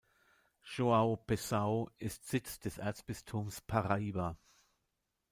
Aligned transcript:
João 0.63 1.15
Pessoa 1.27 1.91
ist 1.99 2.27
Sitz 2.27 2.59
des 2.59 2.79
Erzbistums 2.79 3.61
Paraíba. 3.61 4.35